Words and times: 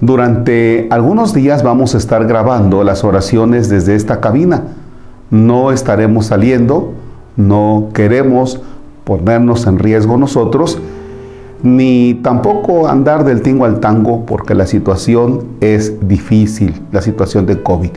Durante 0.00 0.86
algunos 0.90 1.34
días 1.34 1.64
vamos 1.64 1.96
a 1.96 1.98
estar 1.98 2.24
grabando 2.26 2.84
las 2.84 3.02
oraciones 3.02 3.68
desde 3.68 3.96
esta 3.96 4.20
cabina. 4.20 4.62
No 5.30 5.72
estaremos 5.72 6.26
saliendo, 6.26 6.92
no 7.36 7.88
queremos 7.92 8.60
ponernos 9.02 9.66
en 9.66 9.80
riesgo 9.80 10.16
nosotros, 10.16 10.78
ni 11.64 12.14
tampoco 12.22 12.86
andar 12.86 13.24
del 13.24 13.42
tingo 13.42 13.64
al 13.64 13.80
tango 13.80 14.24
porque 14.24 14.54
la 14.54 14.66
situación 14.66 15.44
es 15.60 16.06
difícil, 16.06 16.80
la 16.92 17.02
situación 17.02 17.44
de 17.46 17.60
COVID. 17.60 17.90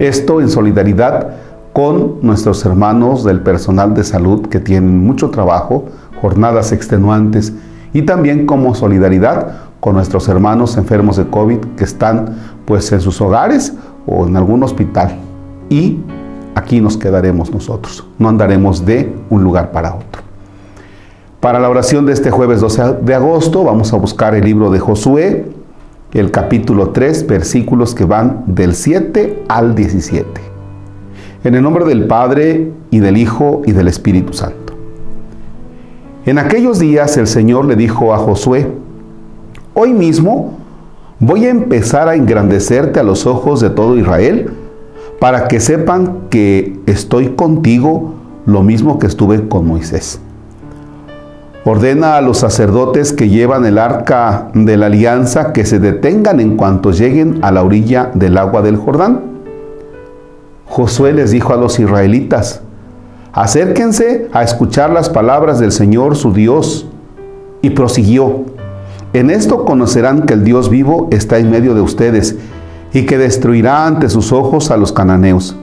Esto 0.00 0.40
en 0.40 0.50
solidaridad 0.50 1.36
con 1.72 2.16
nuestros 2.22 2.64
hermanos 2.66 3.22
del 3.22 3.42
personal 3.42 3.94
de 3.94 4.02
salud 4.02 4.46
que 4.48 4.58
tienen 4.58 4.98
mucho 5.06 5.30
trabajo, 5.30 5.84
jornadas 6.20 6.72
extenuantes 6.72 7.52
y 7.92 8.02
también 8.02 8.44
como 8.44 8.74
solidaridad 8.74 9.67
con 9.80 9.94
nuestros 9.94 10.28
hermanos 10.28 10.76
enfermos 10.76 11.16
de 11.16 11.28
COVID 11.28 11.58
que 11.76 11.84
están 11.84 12.36
pues 12.64 12.90
en 12.92 13.00
sus 13.00 13.20
hogares 13.20 13.74
o 14.06 14.26
en 14.26 14.36
algún 14.36 14.62
hospital. 14.62 15.16
Y 15.68 15.98
aquí 16.54 16.80
nos 16.80 16.96
quedaremos 16.96 17.50
nosotros, 17.52 18.06
no 18.18 18.28
andaremos 18.28 18.84
de 18.84 19.14
un 19.30 19.44
lugar 19.44 19.70
para 19.70 19.94
otro. 19.94 20.22
Para 21.40 21.60
la 21.60 21.70
oración 21.70 22.04
de 22.04 22.12
este 22.12 22.30
jueves 22.30 22.60
12 22.60 22.96
de 23.02 23.14
agosto 23.14 23.62
vamos 23.62 23.92
a 23.92 23.96
buscar 23.96 24.34
el 24.34 24.44
libro 24.44 24.70
de 24.70 24.80
Josué, 24.80 25.46
el 26.12 26.30
capítulo 26.30 26.90
3, 26.90 27.26
versículos 27.26 27.94
que 27.94 28.04
van 28.04 28.42
del 28.46 28.74
7 28.74 29.44
al 29.48 29.74
17. 29.74 30.26
En 31.44 31.54
el 31.54 31.62
nombre 31.62 31.84
del 31.84 32.06
Padre 32.06 32.72
y 32.90 32.98
del 32.98 33.16
Hijo 33.16 33.62
y 33.64 33.72
del 33.72 33.86
Espíritu 33.86 34.32
Santo. 34.32 34.74
En 36.26 36.38
aquellos 36.38 36.78
días 36.78 37.16
el 37.16 37.28
Señor 37.28 37.66
le 37.66 37.76
dijo 37.76 38.12
a 38.12 38.18
Josué, 38.18 38.66
Hoy 39.80 39.94
mismo 39.94 40.58
voy 41.20 41.46
a 41.46 41.50
empezar 41.50 42.08
a 42.08 42.16
engrandecerte 42.16 42.98
a 42.98 43.04
los 43.04 43.26
ojos 43.26 43.60
de 43.60 43.70
todo 43.70 43.96
Israel 43.96 44.50
para 45.20 45.46
que 45.46 45.60
sepan 45.60 46.22
que 46.30 46.80
estoy 46.86 47.28
contigo 47.36 48.14
lo 48.44 48.64
mismo 48.64 48.98
que 48.98 49.06
estuve 49.06 49.46
con 49.46 49.68
Moisés. 49.68 50.18
Ordena 51.64 52.16
a 52.16 52.20
los 52.22 52.38
sacerdotes 52.38 53.12
que 53.12 53.28
llevan 53.28 53.66
el 53.66 53.78
arca 53.78 54.48
de 54.52 54.76
la 54.76 54.86
alianza 54.86 55.52
que 55.52 55.64
se 55.64 55.78
detengan 55.78 56.40
en 56.40 56.56
cuanto 56.56 56.90
lleguen 56.90 57.38
a 57.42 57.52
la 57.52 57.62
orilla 57.62 58.10
del 58.14 58.36
agua 58.36 58.62
del 58.62 58.78
Jordán. 58.78 59.20
Josué 60.66 61.12
les 61.12 61.30
dijo 61.30 61.52
a 61.52 61.56
los 61.56 61.78
israelitas, 61.78 62.62
acérquense 63.32 64.28
a 64.32 64.42
escuchar 64.42 64.90
las 64.90 65.08
palabras 65.08 65.60
del 65.60 65.70
Señor 65.70 66.16
su 66.16 66.32
Dios. 66.32 66.88
Y 67.62 67.70
prosiguió, 67.70 68.44
en 69.18 69.30
esto 69.30 69.64
conocerán 69.64 70.22
que 70.22 70.34
el 70.34 70.44
Dios 70.44 70.70
vivo 70.70 71.08
está 71.10 71.38
en 71.38 71.50
medio 71.50 71.74
de 71.74 71.80
ustedes 71.80 72.36
y 72.92 73.06
que 73.06 73.18
destruirá 73.18 73.86
ante 73.86 74.08
sus 74.08 74.32
ojos 74.32 74.70
a 74.70 74.76
los 74.76 74.92
cananeos. 74.92 75.56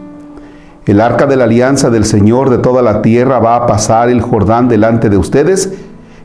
El 0.85 1.01
arca 1.01 1.25
de 1.25 1.35
la 1.35 1.45
alianza 1.45 1.89
del 1.89 2.05
Señor 2.05 2.49
de 2.49 2.59
toda 2.59 2.81
la 2.81 3.01
tierra 3.01 3.39
va 3.39 3.55
a 3.55 3.65
pasar 3.65 4.09
el 4.09 4.21
Jordán 4.21 4.67
delante 4.67 5.09
de 5.09 5.17
ustedes, 5.17 5.73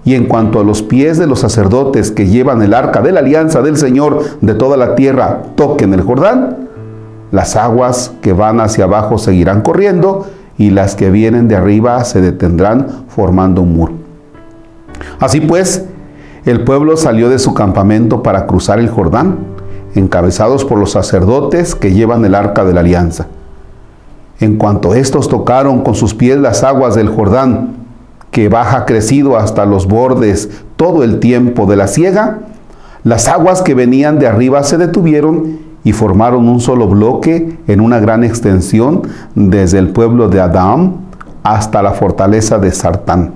y 0.04 0.14
en 0.14 0.26
cuanto 0.26 0.60
a 0.60 0.64
los 0.64 0.82
pies 0.82 1.18
de 1.18 1.26
los 1.26 1.40
sacerdotes 1.40 2.10
que 2.10 2.26
llevan 2.26 2.62
el 2.62 2.74
arca 2.74 3.02
de 3.02 3.12
la 3.12 3.20
alianza 3.20 3.62
del 3.62 3.76
Señor 3.76 4.22
de 4.40 4.54
toda 4.54 4.76
la 4.76 4.94
tierra 4.94 5.42
toquen 5.56 5.92
el 5.92 6.02
Jordán, 6.02 6.68
las 7.32 7.54
aguas 7.56 8.12
que 8.22 8.32
van 8.32 8.60
hacia 8.60 8.84
abajo 8.84 9.18
seguirán 9.18 9.60
corriendo 9.60 10.26
y 10.58 10.70
las 10.70 10.94
que 10.94 11.10
vienen 11.10 11.48
de 11.48 11.56
arriba 11.56 12.02
se 12.04 12.20
detendrán 12.20 13.04
formando 13.08 13.62
un 13.62 13.74
muro. 13.74 13.92
Así 15.18 15.40
pues, 15.40 15.84
el 16.44 16.64
pueblo 16.64 16.96
salió 16.96 17.28
de 17.28 17.38
su 17.38 17.54
campamento 17.54 18.22
para 18.22 18.46
cruzar 18.46 18.78
el 18.78 18.88
Jordán, 18.88 19.38
encabezados 19.94 20.64
por 20.64 20.78
los 20.78 20.92
sacerdotes 20.92 21.74
que 21.74 21.92
llevan 21.92 22.24
el 22.24 22.34
arca 22.34 22.64
de 22.64 22.72
la 22.72 22.80
alianza. 22.80 23.26
En 24.40 24.56
cuanto 24.56 24.94
estos 24.94 25.28
tocaron 25.28 25.82
con 25.82 25.94
sus 25.94 26.14
pies 26.14 26.38
las 26.38 26.62
aguas 26.64 26.94
del 26.94 27.08
Jordán, 27.08 27.76
que 28.30 28.48
baja 28.48 28.86
crecido 28.86 29.36
hasta 29.36 29.66
los 29.66 29.86
bordes 29.86 30.62
todo 30.76 31.02
el 31.02 31.20
tiempo 31.20 31.66
de 31.66 31.76
la 31.76 31.88
siega, 31.88 32.38
las 33.02 33.28
aguas 33.28 33.62
que 33.62 33.74
venían 33.74 34.18
de 34.18 34.26
arriba 34.26 34.62
se 34.62 34.78
detuvieron 34.78 35.58
y 35.84 35.92
formaron 35.92 36.48
un 36.48 36.60
solo 36.60 36.86
bloque 36.86 37.58
en 37.66 37.80
una 37.80 37.98
gran 37.98 38.24
extensión 38.24 39.02
desde 39.34 39.78
el 39.78 39.88
pueblo 39.90 40.28
de 40.28 40.40
Adam 40.40 40.96
hasta 41.42 41.82
la 41.82 41.92
fortaleza 41.92 42.58
de 42.58 42.70
Sartán. 42.70 43.32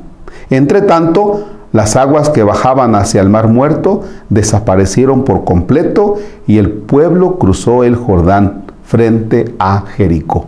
Entre 0.51 0.83
tanto, 0.83 1.45
las 1.75 1.97
aguas 1.97 2.31
que 2.31 2.45
bajaban 2.45 2.95
hacia 2.95 3.21
el 3.21 3.29
mar 3.29 3.49
muerto 3.49 4.03
desaparecieron 4.29 5.25
por 5.25 5.43
completo 5.45 6.19
y 6.47 6.59
el 6.59 6.71
pueblo 6.71 7.37
cruzó 7.37 7.83
el 7.83 7.97
Jordán 7.97 8.63
frente 8.85 9.57
a 9.59 9.81
Jericó. 9.81 10.47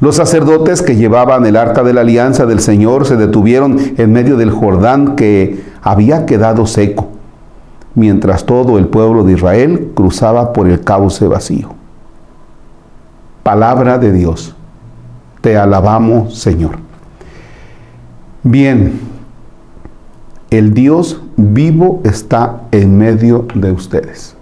Los 0.00 0.16
sacerdotes 0.16 0.82
que 0.82 0.96
llevaban 0.96 1.46
el 1.46 1.56
arca 1.56 1.84
de 1.84 1.92
la 1.92 2.00
alianza 2.00 2.46
del 2.46 2.58
Señor 2.58 3.06
se 3.06 3.14
detuvieron 3.14 3.78
en 3.96 4.12
medio 4.12 4.36
del 4.36 4.50
Jordán 4.50 5.14
que 5.14 5.62
había 5.82 6.26
quedado 6.26 6.66
seco, 6.66 7.10
mientras 7.94 8.44
todo 8.44 8.76
el 8.76 8.88
pueblo 8.88 9.22
de 9.22 9.34
Israel 9.34 9.92
cruzaba 9.94 10.52
por 10.52 10.66
el 10.66 10.80
cauce 10.80 11.28
vacío. 11.28 11.68
Palabra 13.44 13.98
de 13.98 14.10
Dios. 14.10 14.56
Te 15.40 15.56
alabamos, 15.56 16.36
Señor. 16.36 16.72
Bien, 18.42 19.13
el 20.58 20.72
Dios 20.72 21.20
vivo 21.36 22.00
está 22.04 22.62
en 22.70 22.96
medio 22.96 23.46
de 23.54 23.72
ustedes. 23.72 24.36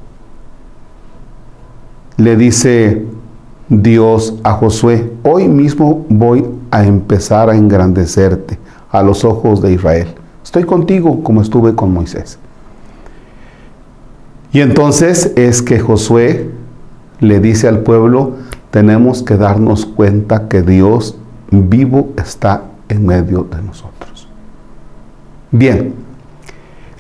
Le 2.19 2.37
dice 2.37 3.07
Dios 3.69 4.35
a 4.43 4.53
Josué, 4.53 5.11
hoy 5.23 5.49
mismo 5.49 6.05
voy 6.11 6.45
a 6.71 6.85
empezar 6.85 7.49
a 7.49 7.57
engrandecerte 7.57 8.59
a 8.91 9.03
los 9.03 9.25
ojos 9.25 9.63
de 9.63 9.73
Israel. 9.73 10.09
Estoy 10.45 10.65
contigo 10.65 11.23
como 11.23 11.41
estuve 11.41 11.75
con 11.75 11.95
Moisés. 11.95 12.39
Y 14.53 14.61
entonces 14.61 15.33
es 15.37 15.63
que 15.63 15.81
Josué 15.81 16.51
le 17.21 17.41
dice 17.41 17.69
al 17.69 17.81
pueblo, 17.81 18.35
tenemos 18.71 19.23
que 19.23 19.39
darnos 19.39 19.87
cuenta 19.87 20.49
que 20.49 20.61
Dios 20.61 21.17
vivo 21.51 22.11
está 22.19 22.65
en 22.91 23.07
medio 23.07 23.45
de 23.45 23.63
nosotros. 23.63 24.29
Bien, 25.51 26.02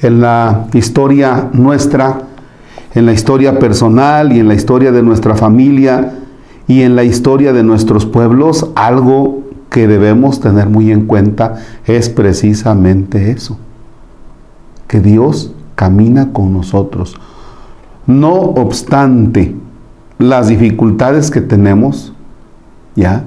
en 0.02 0.20
la 0.20 0.66
historia 0.74 1.48
nuestra, 1.52 2.22
en 2.94 3.06
la 3.06 3.12
historia 3.12 3.58
personal 3.58 4.32
y 4.32 4.40
en 4.40 4.48
la 4.48 4.54
historia 4.54 4.92
de 4.92 5.02
nuestra 5.02 5.34
familia 5.36 6.14
y 6.66 6.82
en 6.82 6.96
la 6.96 7.04
historia 7.04 7.52
de 7.52 7.62
nuestros 7.62 8.04
pueblos, 8.04 8.70
algo 8.74 9.42
que 9.70 9.88
debemos 9.88 10.40
tener 10.40 10.68
muy 10.68 10.92
en 10.92 11.06
cuenta 11.06 11.56
es 11.86 12.10
precisamente 12.10 13.30
eso, 13.30 13.56
que 14.86 15.00
Dios 15.00 15.54
camina 15.74 16.32
con 16.32 16.52
nosotros. 16.52 17.16
No 18.06 18.34
obstante 18.34 19.54
las 20.18 20.48
dificultades 20.48 21.30
que 21.30 21.40
tenemos, 21.40 22.12
¿ya? 22.94 23.24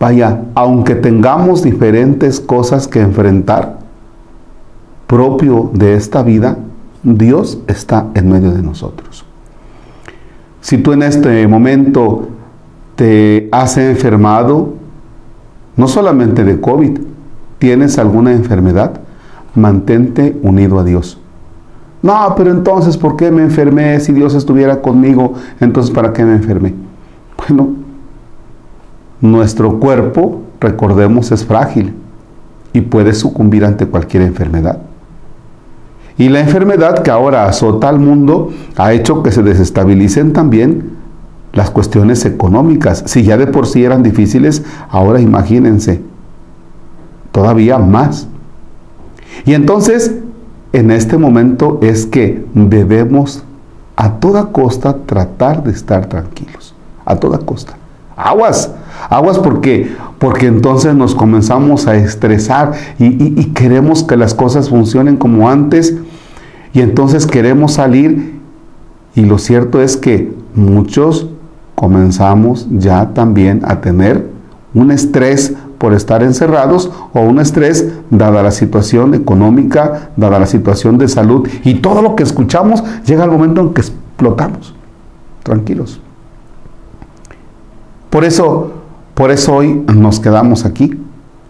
Vaya, 0.00 0.42
aunque 0.54 0.94
tengamos 0.94 1.62
diferentes 1.62 2.40
cosas 2.40 2.88
que 2.88 3.00
enfrentar, 3.00 3.83
propio 5.14 5.70
de 5.72 5.94
esta 5.94 6.24
vida, 6.24 6.58
Dios 7.04 7.60
está 7.68 8.08
en 8.14 8.28
medio 8.28 8.50
de 8.50 8.64
nosotros. 8.64 9.24
Si 10.60 10.78
tú 10.78 10.92
en 10.92 11.04
este 11.04 11.46
momento 11.46 12.30
te 12.96 13.48
has 13.52 13.76
enfermado, 13.76 14.74
no 15.76 15.86
solamente 15.86 16.42
de 16.42 16.60
COVID, 16.60 16.98
tienes 17.60 17.96
alguna 17.96 18.32
enfermedad, 18.32 19.02
mantente 19.54 20.36
unido 20.42 20.80
a 20.80 20.84
Dios. 20.84 21.20
No, 22.02 22.34
pero 22.36 22.50
entonces, 22.50 22.96
¿por 22.96 23.14
qué 23.14 23.30
me 23.30 23.42
enfermé? 23.42 24.00
Si 24.00 24.12
Dios 24.12 24.34
estuviera 24.34 24.82
conmigo, 24.82 25.34
entonces, 25.60 25.94
¿para 25.94 26.12
qué 26.12 26.24
me 26.24 26.34
enfermé? 26.34 26.74
Bueno, 27.38 27.68
nuestro 29.20 29.78
cuerpo, 29.78 30.42
recordemos, 30.58 31.30
es 31.30 31.44
frágil 31.44 31.94
y 32.72 32.80
puede 32.80 33.14
sucumbir 33.14 33.64
ante 33.64 33.86
cualquier 33.86 34.24
enfermedad. 34.24 34.80
Y 36.16 36.28
la 36.28 36.40
enfermedad 36.40 37.02
que 37.02 37.10
ahora 37.10 37.46
azota 37.46 37.88
al 37.88 37.98
mundo 37.98 38.52
ha 38.76 38.92
hecho 38.92 39.22
que 39.22 39.32
se 39.32 39.42
desestabilicen 39.42 40.32
también 40.32 40.92
las 41.52 41.70
cuestiones 41.70 42.24
económicas. 42.24 43.04
Si 43.06 43.22
ya 43.22 43.36
de 43.36 43.46
por 43.46 43.66
sí 43.66 43.84
eran 43.84 44.02
difíciles, 44.02 44.62
ahora 44.90 45.20
imagínense, 45.20 46.02
todavía 47.32 47.78
más. 47.78 48.28
Y 49.44 49.54
entonces, 49.54 50.14
en 50.72 50.90
este 50.90 51.18
momento 51.18 51.78
es 51.82 52.06
que 52.06 52.44
debemos 52.54 53.42
a 53.96 54.14
toda 54.14 54.46
costa 54.46 54.98
tratar 55.06 55.62
de 55.64 55.72
estar 55.72 56.06
tranquilos, 56.06 56.74
a 57.04 57.16
toda 57.16 57.38
costa. 57.38 57.74
Aguas, 58.16 58.70
aguas 59.08 59.38
porque, 59.38 59.94
porque 60.18 60.46
entonces 60.46 60.94
nos 60.94 61.14
comenzamos 61.14 61.86
a 61.86 61.96
estresar 61.96 62.72
y, 62.98 63.44
queremos 63.54 64.02
que 64.02 64.16
las 64.16 64.34
cosas 64.34 64.68
funcionen 64.68 65.16
como 65.16 65.48
antes 65.48 65.94
y 66.72 66.80
entonces 66.80 67.26
queremos 67.26 67.74
salir 67.74 68.34
Y 69.16 69.24
lo 69.24 69.38
cierto 69.38 69.80
es 69.80 69.96
que 69.96 70.32
muchos 70.56 71.28
comenzamos 71.76 72.66
ya 72.70 73.10
también 73.14 73.62
a 73.64 73.80
tener 73.80 74.26
un 74.74 74.90
estrés 74.90 75.54
por 75.78 75.92
estar 75.92 76.22
encerrados 76.22 76.90
o 77.12 77.20
un 77.20 77.38
estrés 77.38 77.92
dada 78.10 78.42
la 78.42 78.50
situación 78.50 79.14
económica, 79.14 80.10
dada 80.16 80.38
la 80.38 80.46
situación 80.46 80.98
de 80.98 81.08
salud 81.08 81.48
y 81.64 81.74
todo 81.74 82.02
lo 82.02 82.16
que 82.16 82.22
escuchamos 82.22 82.82
llega 83.04 83.22
al 83.22 83.30
momento 83.30 83.60
en 83.60 83.74
que 83.74 83.82
explotamos. 83.82 84.74
Tranquilos. 85.42 86.00
Por 88.08 88.24
eso, 88.24 88.83
por 89.14 89.30
eso 89.30 89.54
hoy 89.54 89.84
nos 89.94 90.20
quedamos 90.20 90.64
aquí, 90.64 90.98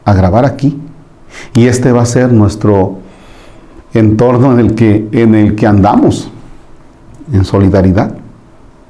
a 0.05 0.15
grabar 0.15 0.45
aquí. 0.45 0.79
Y 1.55 1.67
este 1.67 1.93
va 1.93 2.03
a 2.03 2.07
ser 2.07 2.33
nuestro 2.33 2.99
entorno 3.95 4.53
en 4.53 4.61
el 4.61 4.75
que, 4.75 5.09
en 5.13 5.35
el 5.35 5.55
que 5.55 5.67
andamos, 5.67 6.31
en 7.33 7.45
solidaridad. 7.45 8.15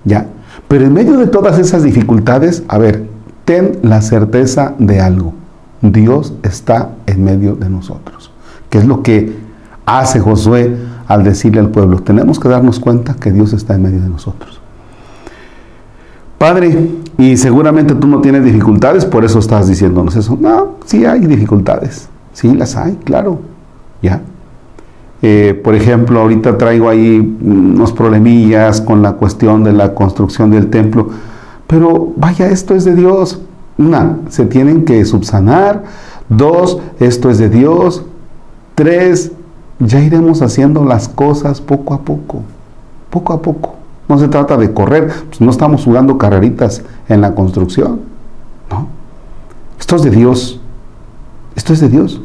¿Ya? 0.04 0.26
Pero 0.68 0.84
en 0.84 0.92
medio 0.92 1.16
de 1.16 1.26
todas 1.26 1.58
esas 1.58 1.82
dificultades, 1.82 2.64
a 2.68 2.78
ver, 2.78 3.08
ten 3.44 3.78
la 3.82 4.02
certeza 4.02 4.74
de 4.78 5.00
algo. 5.00 5.34
Dios 5.80 6.34
está 6.42 6.90
en 7.06 7.24
medio 7.24 7.54
de 7.54 7.70
nosotros. 7.70 8.32
¿Qué 8.70 8.78
es 8.78 8.86
lo 8.86 9.02
que 9.02 9.36
hace 9.86 10.18
Josué 10.18 10.76
al 11.06 11.22
decirle 11.22 11.60
al 11.60 11.70
pueblo? 11.70 12.00
Tenemos 12.00 12.40
que 12.40 12.48
darnos 12.48 12.80
cuenta 12.80 13.14
que 13.14 13.30
Dios 13.30 13.52
está 13.52 13.74
en 13.74 13.82
medio 13.82 14.00
de 14.00 14.08
nosotros. 14.08 14.60
Padre, 16.38 16.90
y 17.16 17.36
seguramente 17.36 17.94
tú 17.94 18.06
no 18.06 18.20
tienes 18.20 18.44
dificultades, 18.44 19.04
por 19.04 19.24
eso 19.24 19.38
estás 19.38 19.68
diciéndonos 19.68 20.16
eso. 20.16 20.36
No, 20.40 20.76
sí 20.84 21.04
hay 21.04 21.20
dificultades. 21.20 22.08
Sí, 22.32 22.52
las 22.52 22.76
hay, 22.76 22.96
claro. 23.04 23.38
¿Ya? 24.02 24.20
Eh, 25.22 25.58
por 25.64 25.74
ejemplo, 25.74 26.20
ahorita 26.20 26.58
traigo 26.58 26.88
ahí 26.88 27.36
unos 27.42 27.92
problemillas 27.92 28.80
con 28.80 29.00
la 29.00 29.12
cuestión 29.12 29.64
de 29.64 29.72
la 29.72 29.94
construcción 29.94 30.50
del 30.50 30.68
templo. 30.68 31.08
Pero 31.66 32.12
vaya, 32.16 32.48
esto 32.48 32.74
es 32.74 32.84
de 32.84 32.94
Dios. 32.94 33.40
Una, 33.78 34.18
se 34.28 34.44
tienen 34.44 34.84
que 34.84 35.04
subsanar. 35.04 35.84
Dos, 36.28 36.78
esto 37.00 37.30
es 37.30 37.38
de 37.38 37.48
Dios. 37.48 38.04
Tres, 38.74 39.32
ya 39.78 40.00
iremos 40.00 40.42
haciendo 40.42 40.84
las 40.84 41.08
cosas 41.08 41.60
poco 41.60 41.94
a 41.94 42.02
poco. 42.02 42.42
Poco 43.08 43.32
a 43.32 43.40
poco. 43.40 43.76
No 44.14 44.20
se 44.20 44.28
trata 44.28 44.56
de 44.56 44.72
correr. 44.72 45.08
Pues 45.28 45.40
no 45.40 45.50
estamos 45.50 45.82
jugando 45.82 46.18
carreritas 46.18 46.82
en 47.08 47.20
la 47.20 47.34
construcción. 47.34 48.02
No. 48.70 48.86
Esto 49.80 49.96
es 49.96 50.02
de 50.04 50.10
Dios. 50.10 50.60
Esto 51.56 51.72
es 51.72 51.80
de 51.80 51.88
Dios. 51.88 52.20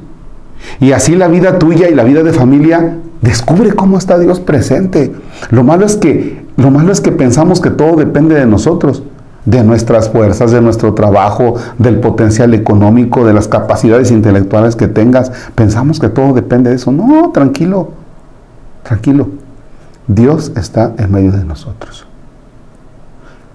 Y 0.79 0.91
así 0.91 1.15
la 1.15 1.27
vida 1.27 1.57
tuya 1.57 1.89
y 1.89 1.95
la 1.95 2.03
vida 2.03 2.21
de 2.21 2.31
familia 2.31 2.99
descubre 3.21 3.73
cómo 3.73 3.97
está 3.97 4.19
Dios 4.19 4.39
presente. 4.39 5.15
Lo 5.49 5.63
malo 5.63 5.83
es 5.83 5.95
que 5.95 6.45
lo 6.57 6.69
malo 6.69 6.91
es 6.91 7.01
que 7.01 7.11
pensamos 7.11 7.59
que 7.59 7.71
todo 7.71 7.95
depende 7.95 8.35
de 8.35 8.45
nosotros 8.45 9.01
de 9.45 9.63
nuestras 9.63 10.09
fuerzas, 10.09 10.51
de 10.51 10.61
nuestro 10.61 10.93
trabajo, 10.93 11.55
del 11.79 11.99
potencial 11.99 12.53
económico, 12.53 13.25
de 13.25 13.33
las 13.33 13.47
capacidades 13.47 14.11
intelectuales 14.11 14.75
que 14.75 14.87
tengas. 14.87 15.31
Pensamos 15.55 15.99
que 15.99 16.09
todo 16.09 16.33
depende 16.33 16.69
de 16.69 16.75
eso. 16.75 16.91
No, 16.91 17.31
tranquilo, 17.31 17.89
tranquilo. 18.83 19.29
Dios 20.09 20.51
está 20.55 20.95
en 20.97 21.11
medio 21.11 21.31
de 21.31 21.45
nosotros. 21.45 22.05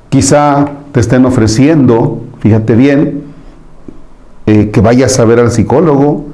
Quizá 0.08 0.68
te 0.92 1.00
estén 1.00 1.26
ofreciendo, 1.26 2.22
fíjate 2.38 2.76
bien, 2.76 3.24
eh, 4.46 4.70
que 4.70 4.80
vayas 4.80 5.18
a 5.18 5.24
ver 5.24 5.40
al 5.40 5.50
psicólogo, 5.50 6.26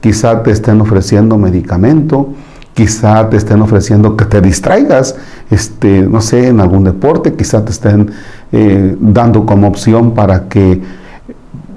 quizá 0.00 0.44
te 0.44 0.52
estén 0.52 0.80
ofreciendo 0.80 1.36
medicamento, 1.36 2.28
quizá 2.74 3.28
te 3.28 3.38
estén 3.38 3.60
ofreciendo 3.60 4.16
que 4.16 4.24
te 4.26 4.40
distraigas, 4.40 5.16
este, 5.50 6.02
no 6.02 6.20
sé, 6.20 6.46
en 6.46 6.60
algún 6.60 6.84
deporte, 6.84 7.34
quizá 7.34 7.64
te 7.64 7.72
estén 7.72 8.12
eh, 8.52 8.96
dando 9.00 9.44
como 9.46 9.66
opción 9.66 10.14
para 10.14 10.48
que 10.48 10.80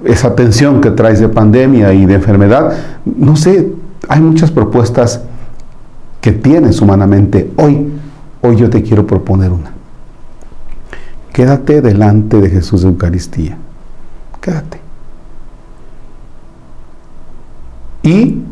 esa 0.04 0.36
tensión 0.36 0.80
que 0.80 0.92
traes 0.92 1.18
de 1.18 1.28
pandemia 1.28 1.92
y 1.92 2.06
de 2.06 2.14
enfermedad, 2.14 2.72
no 3.04 3.34
sé, 3.34 3.72
hay 4.08 4.20
muchas 4.20 4.52
propuestas 4.52 5.22
que 6.20 6.32
tienes 6.32 6.80
humanamente. 6.80 7.50
Hoy, 7.56 7.88
hoy 8.42 8.56
yo 8.56 8.70
te 8.70 8.82
quiero 8.82 9.06
proponer 9.06 9.52
una. 9.52 9.72
Quédate 11.32 11.80
delante 11.80 12.40
de 12.40 12.50
Jesús 12.50 12.82
de 12.82 12.88
Eucaristía. 12.88 13.56
Quédate. 14.40 14.80
Y 18.02 18.42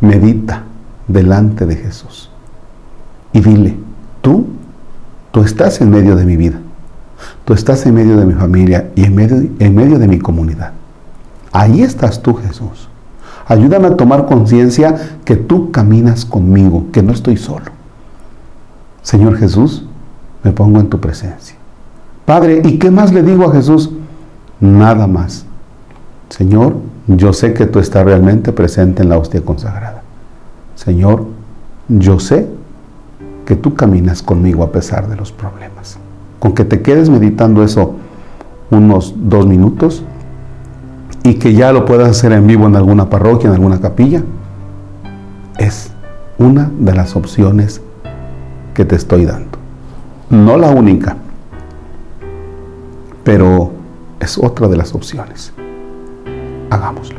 medita 0.00 0.64
delante 1.06 1.66
de 1.66 1.76
Jesús. 1.76 2.30
Y 3.32 3.40
dile, 3.40 3.76
tú, 4.20 4.46
tú 5.32 5.42
estás 5.42 5.80
en 5.80 5.90
medio 5.90 6.16
de 6.16 6.24
mi 6.24 6.36
vida. 6.36 6.60
Tú 7.44 7.54
estás 7.54 7.84
en 7.86 7.94
medio 7.94 8.16
de 8.16 8.26
mi 8.26 8.34
familia 8.34 8.90
y 8.94 9.04
en 9.04 9.14
medio, 9.14 9.36
en 9.58 9.74
medio 9.74 9.98
de 9.98 10.06
mi 10.06 10.18
comunidad. 10.18 10.72
Ahí 11.52 11.82
estás 11.82 12.22
tú, 12.22 12.34
Jesús. 12.34 12.88
Ayúdame 13.48 13.88
a 13.88 13.96
tomar 13.96 14.26
conciencia 14.26 15.18
que 15.24 15.34
tú 15.34 15.70
caminas 15.70 16.26
conmigo, 16.26 16.84
que 16.92 17.02
no 17.02 17.12
estoy 17.12 17.38
solo. 17.38 17.66
Señor 19.02 19.38
Jesús, 19.38 19.86
me 20.44 20.52
pongo 20.52 20.80
en 20.80 20.88
tu 20.88 21.00
presencia. 21.00 21.56
Padre, 22.26 22.60
¿y 22.62 22.78
qué 22.78 22.90
más 22.90 23.12
le 23.12 23.22
digo 23.22 23.44
a 23.44 23.52
Jesús? 23.52 23.90
Nada 24.60 25.06
más. 25.06 25.46
Señor, 26.28 26.76
yo 27.06 27.32
sé 27.32 27.54
que 27.54 27.64
tú 27.64 27.78
estás 27.78 28.04
realmente 28.04 28.52
presente 28.52 29.02
en 29.02 29.08
la 29.08 29.16
hostia 29.16 29.40
consagrada. 29.40 30.02
Señor, 30.74 31.24
yo 31.88 32.20
sé 32.20 32.46
que 33.46 33.56
tú 33.56 33.74
caminas 33.74 34.22
conmigo 34.22 34.62
a 34.62 34.72
pesar 34.72 35.08
de 35.08 35.16
los 35.16 35.32
problemas. 35.32 35.96
Con 36.38 36.52
que 36.52 36.66
te 36.66 36.82
quedes 36.82 37.08
meditando 37.08 37.64
eso 37.64 37.94
unos 38.70 39.14
dos 39.16 39.46
minutos 39.46 40.02
y 41.22 41.34
que 41.34 41.54
ya 41.54 41.72
lo 41.72 41.84
puedas 41.84 42.10
hacer 42.10 42.32
en 42.32 42.46
vivo 42.46 42.66
en 42.66 42.76
alguna 42.76 43.10
parroquia, 43.10 43.48
en 43.48 43.54
alguna 43.54 43.80
capilla, 43.80 44.22
es 45.58 45.92
una 46.38 46.70
de 46.78 46.94
las 46.94 47.16
opciones 47.16 47.80
que 48.74 48.84
te 48.84 48.96
estoy 48.96 49.24
dando. 49.24 49.58
No 50.30 50.56
la 50.56 50.70
única, 50.70 51.16
pero 53.24 53.72
es 54.20 54.38
otra 54.38 54.68
de 54.68 54.76
las 54.76 54.94
opciones. 54.94 55.52
Hagámoslo. 56.70 57.17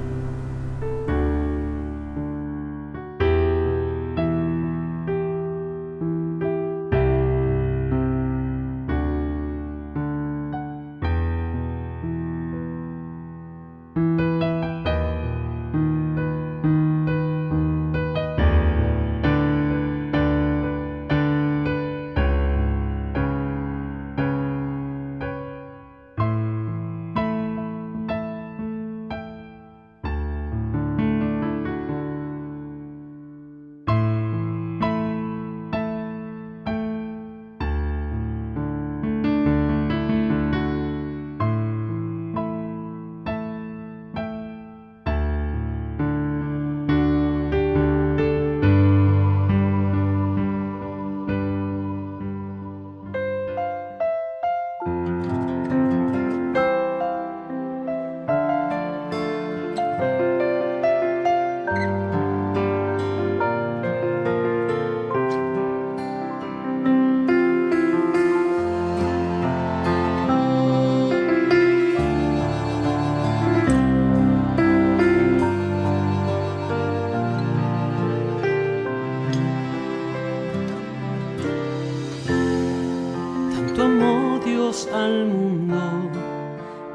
al 85.06 85.26
mundo 85.26 86.12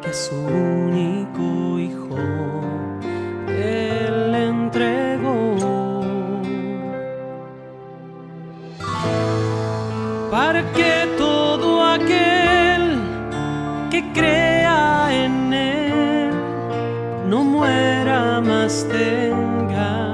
que 0.03 0.13
su 0.13 0.35
único 0.37 1.79
hijo 1.79 2.19
él 3.49 4.35
entregó. 4.35 6.03
Para 10.31 10.61
que 10.73 10.93
todo 11.17 11.83
aquel 11.83 12.83
que 13.91 14.01
crea 14.13 15.09
en 15.25 15.53
él 15.55 16.31
no 17.31 17.43
muera 17.45 18.41
más 18.41 18.87
tenga 18.91 20.14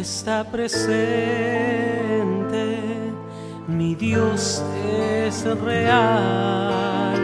está 0.00 0.44
presente, 0.44 0.78
mi 3.66 3.94
Dios 3.94 4.62
es 5.26 5.44
real. 5.60 7.16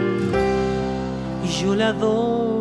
Y 1.43 1.47
yo 1.47 1.75
la 1.75 1.93
doy 1.93 2.54